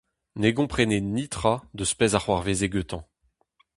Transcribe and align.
Ne 0.39 0.49
gomprene 0.55 0.97
netra 1.13 1.53
eus 1.81 1.91
'pezh 1.95 2.17
a 2.17 2.19
c'hoarveze 2.23 2.67
gantañ. 2.73 3.03